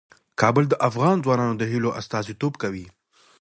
کابل 0.41 0.63
د 0.69 0.73
افغان 0.89 1.15
ځوانانو 1.25 1.55
د 1.57 1.63
هیلو 1.71 1.89
استازیتوب 1.99 2.53
کوي. 2.63 2.85